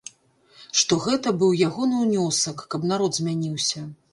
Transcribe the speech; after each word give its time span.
Што 0.79 0.97
гэта 1.03 1.33
быў 1.43 1.51
ягоны 1.67 2.01
ўнёсак, 2.07 2.67
каб 2.73 2.89
народ 2.93 3.11
змяніўся. 3.19 3.87